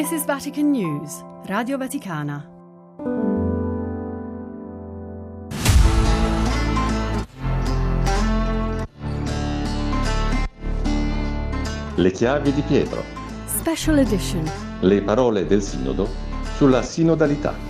[0.00, 2.48] This is Vatican News, Radio Vaticana.
[11.96, 13.04] Le chiavi di Pietro.
[13.44, 14.50] Special edition.
[14.80, 16.08] Le parole del Sinodo
[16.56, 17.69] sulla sinodalità.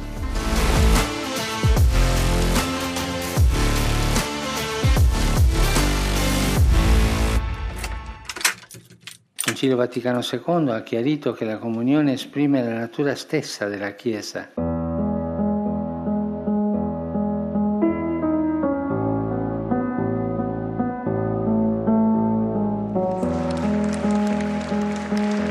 [9.60, 14.52] Concilio Vaticano II ha chiarito che la comunione esprime la natura stessa della Chiesa.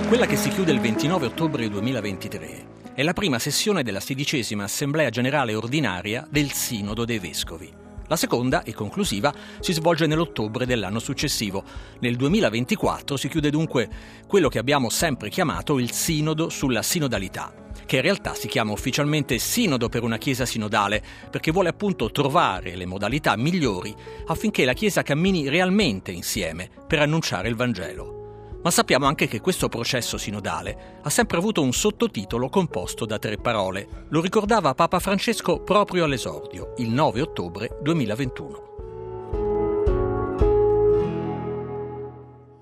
[0.07, 5.11] Quella che si chiude il 29 ottobre 2023 è la prima sessione della sedicesima Assemblea
[5.11, 7.88] Generale Ordinaria del Sinodo dei Vescovi.
[8.09, 11.63] La seconda e conclusiva si svolge nell'ottobre dell'anno successivo.
[11.99, 13.87] Nel 2024 si chiude dunque
[14.25, 17.53] quello che abbiamo sempre chiamato il Sinodo sulla sinodalità,
[17.85, 22.75] che in realtà si chiama ufficialmente Sinodo per una Chiesa sinodale, perché vuole appunto trovare
[22.75, 28.18] le modalità migliori affinché la Chiesa cammini realmente insieme per annunciare il Vangelo.
[28.61, 33.37] Ma sappiamo anche che questo processo sinodale ha sempre avuto un sottotitolo composto da tre
[33.37, 33.87] parole.
[34.09, 38.67] Lo ricordava Papa Francesco proprio all'esordio, il 9 ottobre 2021.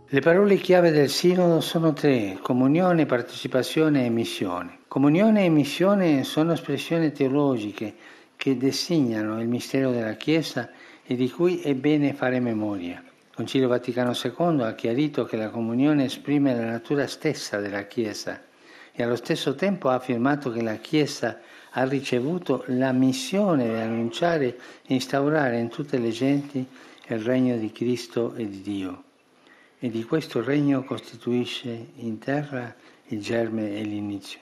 [0.09, 4.79] Le parole chiave del Sinodo sono tre, comunione, partecipazione e missione.
[4.87, 7.93] Comunione e missione sono espressioni teologiche
[8.37, 10.69] che designano il mistero della Chiesa
[11.05, 13.03] e di cui è bene fare memoria.
[13.37, 18.41] Il Concilio Vaticano II ha chiarito che la comunione esprime la natura stessa della Chiesa
[18.91, 21.37] e allo stesso tempo ha affermato che la Chiesa
[21.73, 24.57] ha ricevuto la missione di annunciare
[24.87, 26.65] e instaurare in tutte le genti
[27.09, 29.03] il regno di Cristo e di Dio.
[29.77, 32.73] E di questo regno costituisce in terra
[33.09, 34.39] il germe e l'inizio.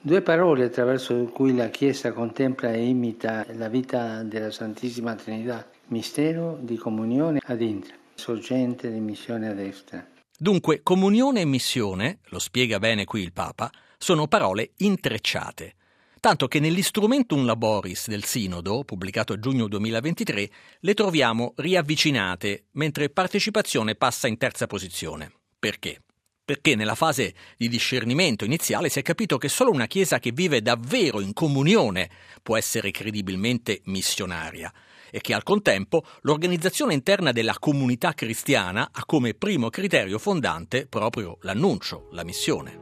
[0.00, 6.58] Due parole attraverso cui la Chiesa contempla e imita la vita della Santissima Trinità, mistero
[6.60, 10.06] di comunione ad intra sorgente di missione a destra.
[10.38, 13.68] Dunque, comunione e missione, lo spiega bene qui il Papa,
[13.98, 15.74] sono parole intrecciate.
[16.20, 23.96] Tanto che nell'Instrumentum Laboris del Sinodo, pubblicato a giugno 2023, le troviamo riavvicinate, mentre partecipazione
[23.96, 25.32] passa in terza posizione.
[25.58, 26.00] Perché?
[26.44, 30.62] Perché nella fase di discernimento iniziale si è capito che solo una Chiesa che vive
[30.62, 32.08] davvero in comunione
[32.40, 34.72] può essere credibilmente missionaria
[35.12, 41.36] e che al contempo l'organizzazione interna della comunità cristiana ha come primo criterio fondante proprio
[41.42, 42.80] l'annuncio, la missione.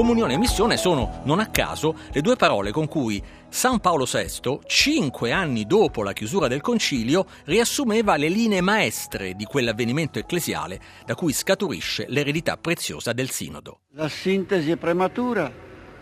[0.00, 4.60] Comunione e missione sono, non a caso, le due parole con cui San Paolo VI,
[4.64, 11.14] cinque anni dopo la chiusura del concilio, riassumeva le linee maestre di quell'avvenimento ecclesiale da
[11.14, 13.80] cui scaturisce l'eredità preziosa del Sinodo.
[13.90, 15.52] La sintesi è prematura,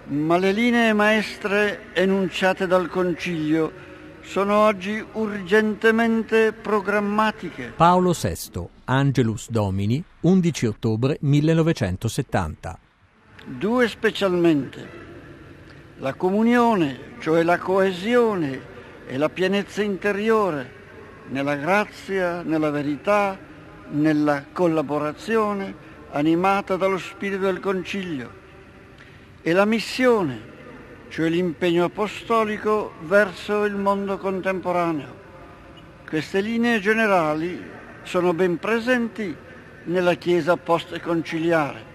[0.05, 3.73] ma le linee maestre enunciate dal concilio
[4.23, 7.73] sono oggi urgentemente programmatiche.
[7.75, 12.79] Paolo VI, Angelus Domini, 11 ottobre 1970
[13.49, 14.97] due specialmente,
[15.99, 18.77] la comunione, cioè la coesione
[19.07, 20.77] e la pienezza interiore
[21.29, 23.39] nella grazia, nella verità,
[23.91, 28.31] nella collaborazione animata dallo spirito del concilio.
[29.41, 30.41] E la missione,
[31.09, 35.27] cioè l'impegno apostolico verso il mondo contemporaneo.
[36.07, 37.63] Queste linee generali
[38.03, 39.35] sono ben presenti
[39.85, 41.88] nella Chiesa post-conciliare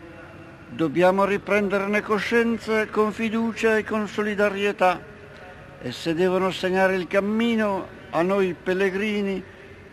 [0.76, 5.00] Dobbiamo riprenderne coscienza con fiducia e con solidarietà.
[5.80, 9.44] Esse devono segnare il cammino a noi pellegrini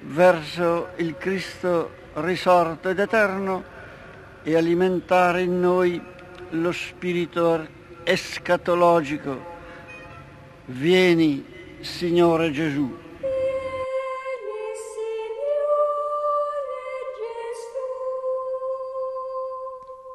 [0.05, 3.63] verso il Cristo risorto ed eterno
[4.43, 6.01] e alimentare in noi
[6.49, 7.67] lo spirito
[8.03, 9.39] escatologico.
[10.65, 11.45] Vieni,
[11.81, 13.00] Signore Gesù.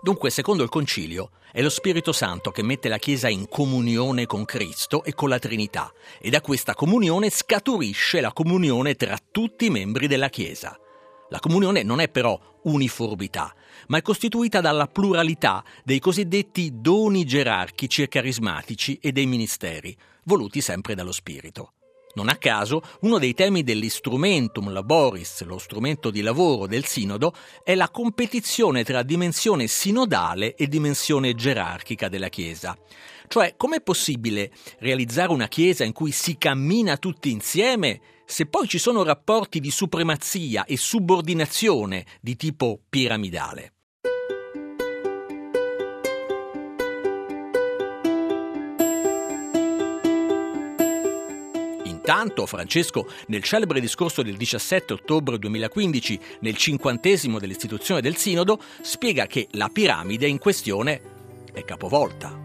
[0.05, 4.45] Dunque, secondo il Concilio, è lo Spirito Santo che mette la Chiesa in comunione con
[4.45, 9.71] Cristo e con la Trinità, e da questa comunione scaturisce la comunione tra tutti i
[9.71, 10.77] membri della Chiesa.
[11.29, 13.51] La comunione non è però uniformità,
[13.87, 20.61] ma è costituita dalla pluralità dei cosiddetti doni gerarchici e carismatici e dei ministeri, voluti
[20.61, 21.71] sempre dallo Spirito.
[22.15, 27.75] Non a caso, uno dei temi dell'Instrumentum Laboris, lo strumento di lavoro del Sinodo, è
[27.75, 32.77] la competizione tra dimensione sinodale e dimensione gerarchica della Chiesa.
[33.27, 38.79] Cioè, com'è possibile realizzare una Chiesa in cui si cammina tutti insieme se poi ci
[38.79, 43.74] sono rapporti di supremazia e subordinazione di tipo piramidale?
[52.07, 59.25] Intanto Francesco, nel celebre discorso del 17 ottobre 2015, nel cinquantesimo dell'istituzione del Sinodo, spiega
[59.25, 61.01] che la piramide in questione
[61.51, 62.39] è capovolta.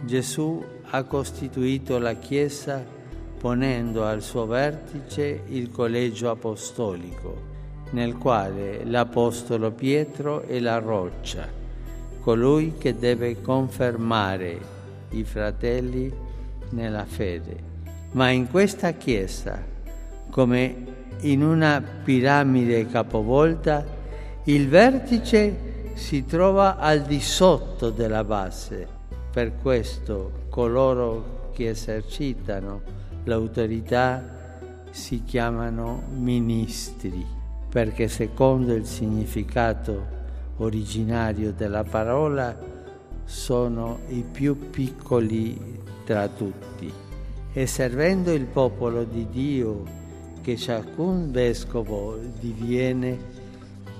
[0.00, 2.82] Gesù ha costituito la Chiesa
[3.38, 7.36] ponendo al suo vertice il collegio apostolico,
[7.90, 11.46] nel quale l'Apostolo Pietro è la roccia,
[12.18, 14.58] colui che deve confermare
[15.10, 16.10] i fratelli
[16.70, 17.71] nella fede.
[18.12, 19.62] Ma in questa chiesa,
[20.28, 20.76] come
[21.20, 23.84] in una piramide capovolta,
[24.44, 28.86] il vertice si trova al di sotto della base.
[29.32, 32.82] Per questo coloro che esercitano
[33.24, 34.22] l'autorità
[34.90, 37.24] si chiamano ministri,
[37.70, 40.20] perché secondo il significato
[40.58, 42.54] originario della parola
[43.24, 47.10] sono i più piccoli tra tutti
[47.52, 49.84] e servendo il popolo di Dio
[50.40, 53.18] che ciascun vescovo diviene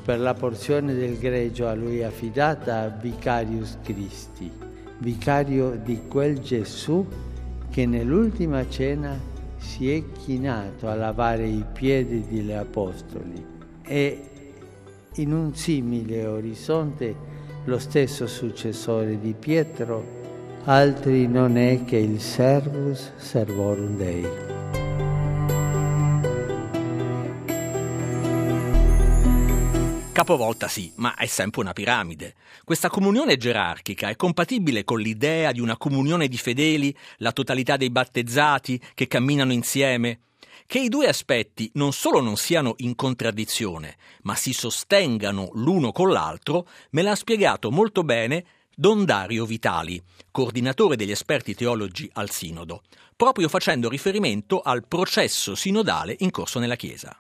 [0.05, 4.51] per la porzione del gregio a lui affidata Vicarius Christi,
[4.99, 7.07] vicario di quel Gesù
[7.71, 9.19] che nell'ultima cena
[9.57, 13.45] si è chinato a lavare i piedi degli apostoli
[13.83, 14.23] e
[15.17, 17.15] in un simile orizzonte
[17.65, 20.22] lo stesso successore di Pietro
[20.65, 24.51] altri non è che il servus servorum Dei.
[30.13, 32.35] Capovolta sì, ma è sempre una piramide.
[32.65, 37.91] Questa comunione gerarchica è compatibile con l'idea di una comunione di fedeli, la totalità dei
[37.91, 40.21] battezzati che camminano insieme?
[40.67, 46.11] Che i due aspetti non solo non siano in contraddizione, ma si sostengano l'uno con
[46.11, 48.45] l'altro, me l'ha spiegato molto bene
[48.83, 50.03] Don Dario Vitali,
[50.33, 52.81] coordinatore degli esperti teologi al Sinodo,
[53.15, 57.17] proprio facendo riferimento al processo sinodale in corso nella Chiesa.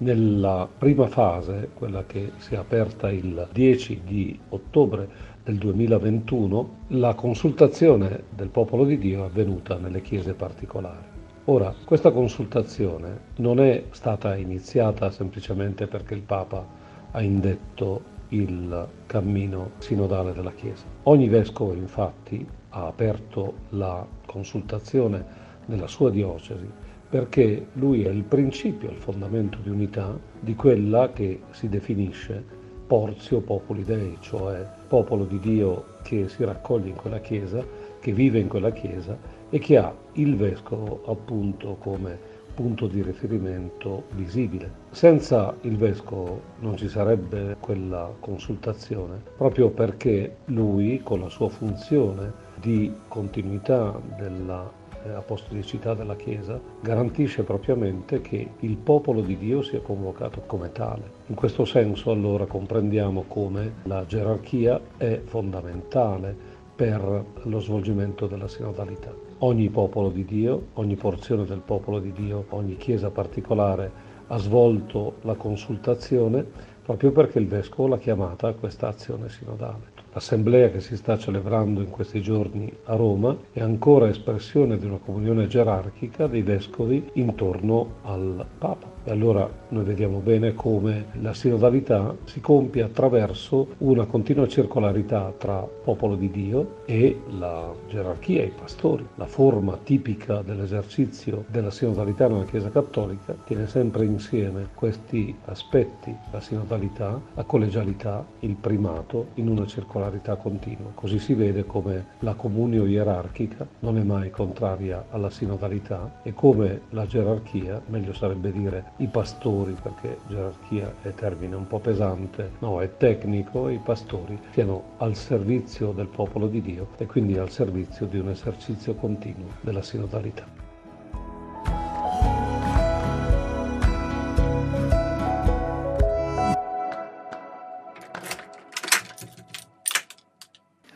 [0.00, 5.08] Nella prima fase, quella che si è aperta il 10 di ottobre
[5.42, 11.06] del 2021, la consultazione del popolo di Dio è avvenuta nelle chiese particolari.
[11.46, 16.62] Ora, questa consultazione non è stata iniziata semplicemente perché il Papa
[17.10, 20.84] ha indetto il cammino sinodale della Chiesa.
[21.04, 25.24] Ogni vescovo infatti ha aperto la consultazione
[25.66, 26.68] nella sua diocesi
[27.14, 32.44] perché lui è il principio, il fondamento di unità di quella che si definisce
[32.86, 37.64] Porzio Populi Dei, cioè popolo di Dio che si raccoglie in quella Chiesa,
[38.00, 39.16] che vive in quella Chiesa
[39.48, 42.18] e che ha il vescovo appunto come
[42.54, 44.82] punto di riferimento visibile.
[44.90, 52.32] Senza il vescovo non ci sarebbe quella consultazione, proprio perché lui, con la sua funzione
[52.60, 54.70] di continuità della
[55.04, 61.22] eh, apostolicità della Chiesa, garantisce propriamente che il popolo di Dio sia convocato come tale.
[61.26, 69.12] In questo senso allora comprendiamo come la gerarchia è fondamentale per lo svolgimento della sinodalità.
[69.38, 75.16] Ogni popolo di Dio, ogni porzione del popolo di Dio, ogni chiesa particolare ha svolto
[75.22, 76.44] la consultazione
[76.82, 79.92] proprio perché il vescovo l'ha chiamata a questa azione sinodale.
[80.12, 84.98] L'assemblea che si sta celebrando in questi giorni a Roma è ancora espressione di una
[84.98, 88.93] comunione gerarchica dei vescovi intorno al Papa.
[89.06, 95.58] E allora noi vediamo bene come la sinodalità si compie attraverso una continua circolarità tra
[95.58, 99.06] popolo di Dio e la gerarchia, i pastori.
[99.16, 106.40] La forma tipica dell'esercizio della sinodalità nella Chiesa Cattolica tiene sempre insieme questi aspetti, la
[106.40, 110.92] sinodalità, la collegialità, il primato in una circolarità continua.
[110.94, 116.80] Così si vede come la comunio ierarchica non è mai contraria alla sinodalità e come
[116.90, 122.80] la gerarchia, meglio sarebbe dire i pastori, perché gerarchia è termine un po' pesante, no,
[122.80, 128.06] è tecnico, i pastori siano al servizio del popolo di Dio e quindi al servizio
[128.06, 130.62] di un esercizio continuo della sinodalità.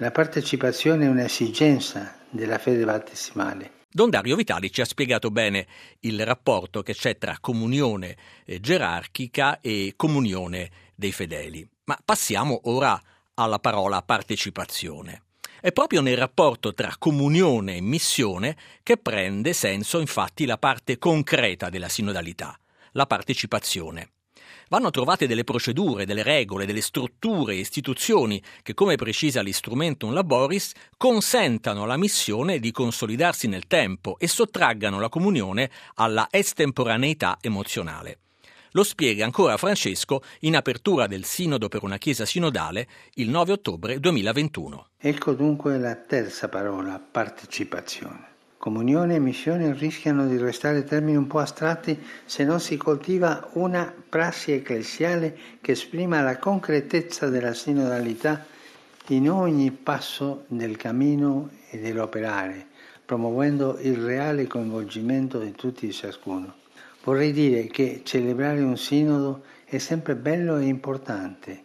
[0.01, 5.67] La partecipazione è un'esigenza della fede battesimale Don Dario Vitali ci ha spiegato bene
[6.03, 11.69] il rapporto che c'è tra comunione eh, gerarchica e comunione dei fedeli.
[11.87, 13.03] Ma passiamo ora
[13.35, 15.23] alla parola partecipazione.
[15.61, 21.69] È proprio nel rapporto tra comunione e missione che prende senso infatti la parte concreta
[21.69, 22.57] della sinodalità,
[22.93, 24.11] la partecipazione.
[24.69, 30.73] Vanno trovate delle procedure, delle regole, delle strutture e istituzioni che, come precisa l'Instrumentum Laboris,
[30.97, 38.19] consentano alla missione di consolidarsi nel tempo e sottraggano la comunione alla estemporaneità emozionale.
[38.73, 43.99] Lo spiega ancora Francesco in apertura del Sinodo per una Chiesa sinodale il 9 ottobre
[43.99, 44.89] 2021.
[44.99, 48.28] Ecco dunque la terza parola, partecipazione.
[48.59, 53.95] Comunione e missione rischiano di restare termini un po' astratti se non si coltiva una
[54.09, 58.45] prassi ecclesiale che esprima la concretezza della sinodalità
[59.09, 62.67] in ogni passo del cammino e dell'operare,
[63.05, 66.57] promuovendo il reale coinvolgimento di tutti e ciascuno.
[67.05, 71.63] Vorrei dire che celebrare un sinodo è sempre bello e importante,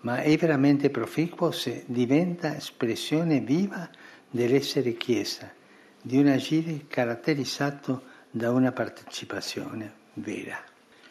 [0.00, 3.88] ma è veramente proficuo se diventa espressione viva
[4.28, 5.48] dell'essere Chiesa,
[6.06, 10.62] di un agire caratterizzato da una partecipazione vera.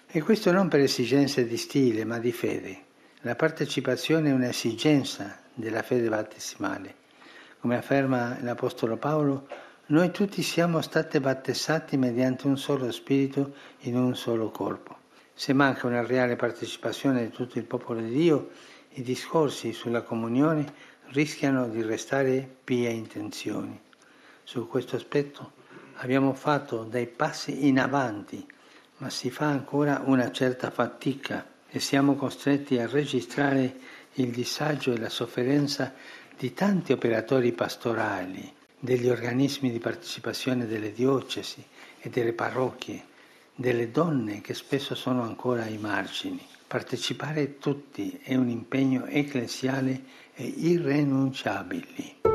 [0.05, 2.83] E questo non per esigenze di stile, ma di fede.
[3.21, 6.93] La partecipazione è un'esigenza della fede battesimale.
[7.59, 9.47] Come afferma l'Apostolo Paolo,
[9.87, 14.95] noi tutti siamo stati battezzati mediante un solo spirito in un solo corpo.
[15.33, 18.51] Se manca una reale partecipazione di tutto il popolo di Dio,
[18.91, 20.71] i discorsi sulla comunione
[21.07, 23.81] rischiano di restare pie intenzioni.
[24.43, 25.53] Su questo aspetto
[25.95, 28.45] abbiamo fatto dei passi in avanti,
[28.97, 33.75] ma si fa ancora una certa fatica e siamo costretti a registrare
[34.13, 35.93] il disagio e la sofferenza
[36.37, 41.63] di tanti operatori pastorali degli organismi di partecipazione delle diocesi
[41.99, 43.05] e delle parrocchie,
[43.55, 46.45] delle donne che spesso sono ancora ai margini.
[46.67, 50.03] Partecipare tutti è un impegno ecclesiale
[50.35, 52.32] e irrenunciabile.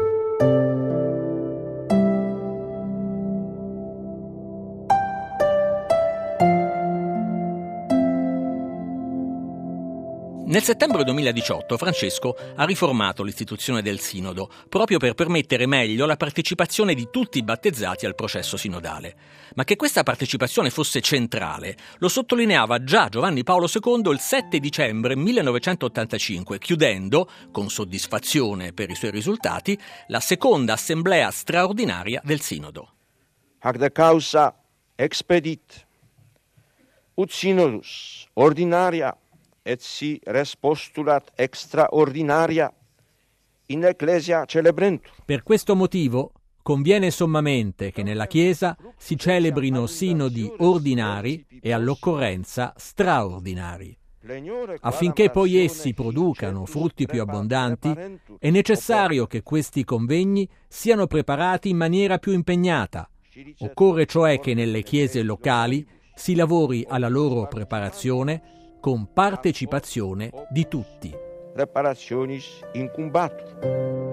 [10.59, 16.95] Nel settembre 2018 Francesco ha riformato l'istituzione del Sinodo proprio per permettere meglio la partecipazione
[16.95, 19.15] di tutti i battezzati al processo sinodale.
[19.55, 25.15] Ma che questa partecipazione fosse centrale lo sottolineava già Giovanni Paolo II il 7 dicembre
[25.15, 32.95] 1985, chiudendo, con soddisfazione per i suoi risultati, la seconda assemblea straordinaria del Sinodo.
[33.61, 34.61] Hac causa
[34.97, 35.87] expedit
[37.15, 39.17] ut synodus ordinaria
[39.69, 42.73] et si res postulat extraordinaria
[43.67, 45.13] in ecclesia celebrentur.
[45.27, 46.33] Per questo motivo
[46.63, 53.95] conviene sommamente che nella Chiesa si celebrino sinodi ordinari e all'occorrenza straordinari.
[54.81, 57.95] Affinché poi essi producano frutti più abbondanti,
[58.39, 63.09] è necessario che questi convegni siano preparati in maniera più impegnata.
[63.61, 71.15] Occorre cioè che nelle chiese locali si lavori alla loro preparazione con partecipazione di tutti.
[71.55, 74.07] Reparationis incumbatur.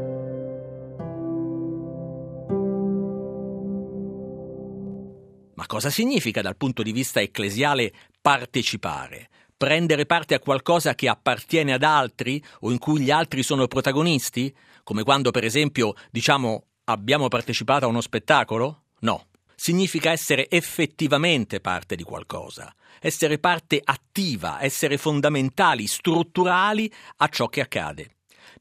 [5.56, 7.92] Ma cosa significa dal punto di vista ecclesiale
[8.22, 9.30] partecipare?
[9.58, 14.54] Prendere parte a qualcosa che appartiene ad altri o in cui gli altri sono protagonisti?
[14.84, 18.84] Come quando, per esempio, diciamo abbiamo partecipato a uno spettacolo?
[19.00, 19.28] No.
[19.56, 27.62] Significa essere effettivamente parte di qualcosa, essere parte attiva, essere fondamentali, strutturali a ciò che
[27.62, 28.10] accade.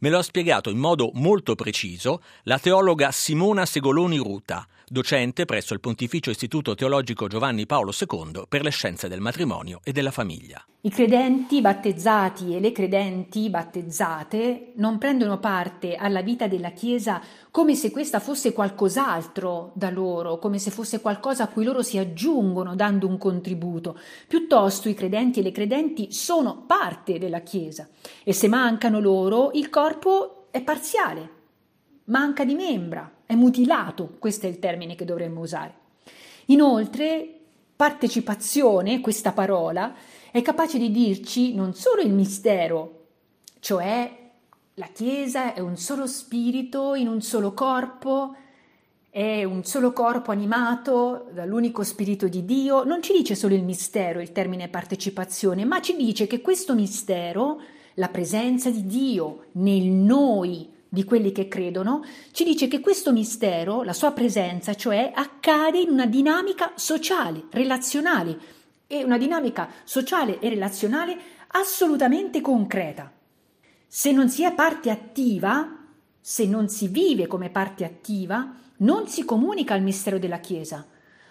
[0.01, 5.75] Me lo ha spiegato in modo molto preciso la teologa Simona Segoloni Ruta, docente presso
[5.75, 10.65] il Pontificio Istituto Teologico Giovanni Paolo II per le scienze del matrimonio e della famiglia.
[10.83, 17.75] I credenti battezzati e le credenti battezzate non prendono parte alla vita della Chiesa come
[17.75, 22.75] se questa fosse qualcos'altro da loro, come se fosse qualcosa a cui loro si aggiungono
[22.75, 23.99] dando un contributo.
[24.29, 27.89] Piuttosto i credenti e le credenti sono parte della Chiesa
[28.23, 31.31] e se mancano loro il corpo è parziale,
[32.05, 35.83] manca di membra, è mutilato, questo è il termine che dovremmo usare.
[36.47, 37.29] Inoltre,
[37.75, 39.95] partecipazione, questa parola,
[40.31, 43.07] è capace di dirci non solo il mistero,
[43.61, 44.23] cioè
[44.75, 48.35] la Chiesa è un solo spirito in un solo corpo,
[49.09, 54.21] è un solo corpo animato dall'unico spirito di Dio, non ci dice solo il mistero,
[54.21, 57.61] il termine partecipazione, ma ci dice che questo mistero,
[57.95, 63.83] la presenza di Dio nel noi di quelli che credono, ci dice che questo mistero,
[63.83, 68.39] la sua presenza, cioè, accade in una dinamica sociale, relazionale,
[68.87, 73.13] e una dinamica sociale e relazionale assolutamente concreta.
[73.87, 75.85] Se non si è parte attiva,
[76.21, 80.87] se non si vive come parte attiva, non si comunica il mistero della Chiesa.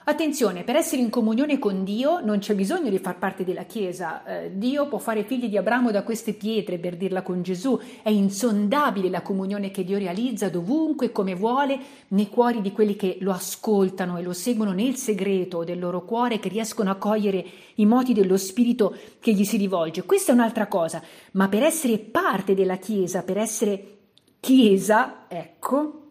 [0.05, 4.25] Attenzione, per essere in comunione con Dio non c'è bisogno di far parte della Chiesa.
[4.25, 7.79] Eh, Dio può fare figli di Abramo da queste pietre, per dirla con Gesù.
[8.01, 11.79] È insondabile la comunione che Dio realizza dovunque, come vuole,
[12.10, 16.39] nei cuori di quelli che lo ascoltano e lo seguono nel segreto del loro cuore,
[16.39, 17.45] che riescono a cogliere
[17.75, 20.03] i moti dello Spirito che gli si rivolge.
[20.03, 23.88] Questa è un'altra cosa, ma per essere parte della Chiesa, per essere
[24.41, 26.02] Chiesa, ecco,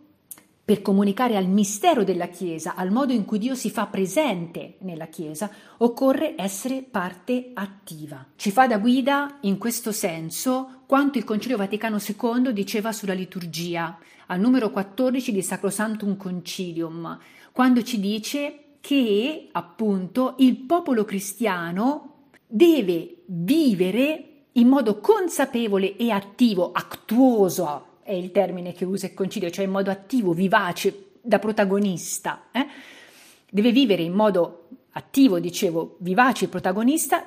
[0.73, 5.09] per comunicare al mistero della Chiesa, al modo in cui Dio si fa presente nella
[5.09, 8.25] Chiesa, occorre essere parte attiva.
[8.37, 13.99] Ci fa da guida in questo senso quanto il Concilio Vaticano II diceva sulla liturgia,
[14.29, 17.19] al numero 14 di Sacrosantum Concilium,
[17.53, 26.73] quando ci dice che appunto il popolo cristiano deve vivere in modo consapevole e attivo,
[26.73, 32.49] actuoso, è il termine che usa il concilio, cioè in modo attivo, vivace, da protagonista.
[32.51, 32.67] Eh?
[33.51, 37.25] Deve vivere in modo attivo, dicevo, vivace protagonista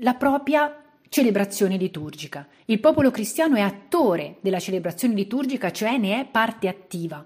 [0.00, 2.46] la propria celebrazione liturgica.
[2.66, 7.24] Il popolo cristiano è attore della celebrazione liturgica, cioè ne è parte attiva.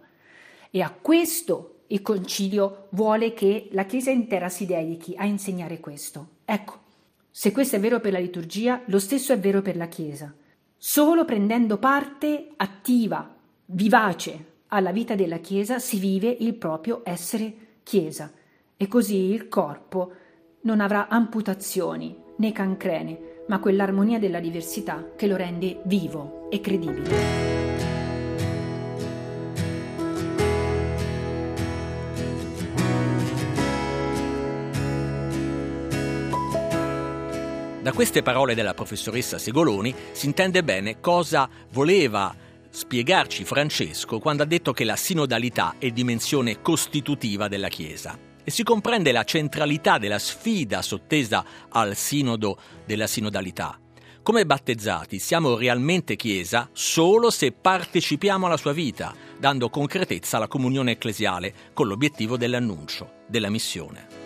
[0.71, 6.29] E a questo il concilio vuole che la Chiesa intera si dedichi a insegnare questo.
[6.45, 6.81] Ecco,
[7.31, 10.33] se questo è vero per la liturgia, lo stesso è vero per la Chiesa.
[10.85, 13.33] Solo prendendo parte attiva,
[13.67, 18.33] vivace alla vita della Chiesa si vive il proprio essere Chiesa
[18.77, 20.13] e così il corpo
[20.63, 27.62] non avrà amputazioni né cancrene, ma quell'armonia della diversità che lo rende vivo e credibile.
[37.83, 42.33] Da queste parole della professoressa Segoloni si intende bene cosa voleva
[42.71, 48.17] spiegarci Francesco quando ha detto che la sinodalità è dimensione costitutiva della Chiesa.
[48.45, 53.81] E si comprende la centralità della sfida sottesa al sinodo della sinodalità.
[54.23, 60.93] Come battezzati siamo realmente Chiesa solo se partecipiamo alla sua vita, dando concretezza alla comunione
[60.93, 64.22] ecclesiale con l'obiettivo dell'annuncio, della missione.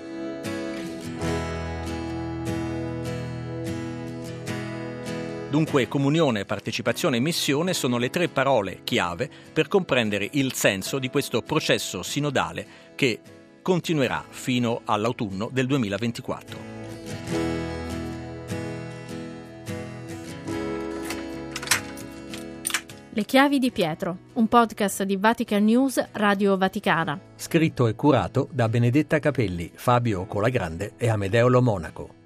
[5.48, 11.08] Dunque comunione, partecipazione e missione sono le tre parole chiave per comprendere il senso di
[11.08, 13.20] questo processo sinodale che
[13.62, 16.74] continuerà fino all'autunno del 2024.
[23.10, 27.18] Le chiavi di Pietro, un podcast di Vatican News Radio Vaticana.
[27.36, 32.25] Scritto e curato da Benedetta Capelli, Fabio Colagrande e Amedeo Lo Monaco.